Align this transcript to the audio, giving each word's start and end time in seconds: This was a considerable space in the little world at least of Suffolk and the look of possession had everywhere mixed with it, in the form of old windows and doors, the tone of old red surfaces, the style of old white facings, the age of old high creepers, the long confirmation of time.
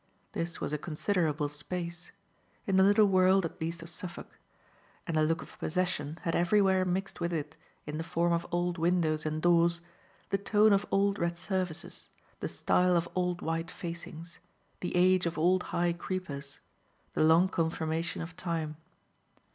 This 0.31 0.59
was 0.59 0.73
a 0.73 0.79
considerable 0.79 1.47
space 1.47 2.11
in 2.65 2.75
the 2.77 2.81
little 2.83 3.05
world 3.05 3.45
at 3.45 3.61
least 3.61 3.83
of 3.83 3.89
Suffolk 3.91 4.39
and 5.05 5.15
the 5.15 5.21
look 5.21 5.43
of 5.43 5.59
possession 5.59 6.17
had 6.23 6.35
everywhere 6.35 6.83
mixed 6.85 7.19
with 7.19 7.31
it, 7.31 7.55
in 7.85 7.99
the 7.99 8.03
form 8.03 8.33
of 8.33 8.47
old 8.51 8.79
windows 8.79 9.27
and 9.27 9.43
doors, 9.43 9.81
the 10.31 10.39
tone 10.39 10.73
of 10.73 10.87
old 10.89 11.19
red 11.19 11.37
surfaces, 11.37 12.09
the 12.39 12.47
style 12.49 12.97
of 12.97 13.07
old 13.13 13.43
white 13.43 13.69
facings, 13.69 14.39
the 14.79 14.95
age 14.95 15.27
of 15.27 15.37
old 15.37 15.61
high 15.69 15.93
creepers, 15.93 16.59
the 17.13 17.21
long 17.23 17.47
confirmation 17.47 18.23
of 18.23 18.35
time. 18.35 18.77